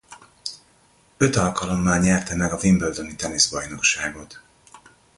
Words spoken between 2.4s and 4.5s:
a Wimbledoni teniszbajnokságot.